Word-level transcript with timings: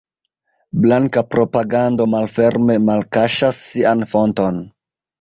Blanka 0.85 1.23
propagando 1.35 2.09
malferme 2.15 2.81
malkaŝas 2.89 3.63
sian 3.71 4.07
fonton. 4.17 4.63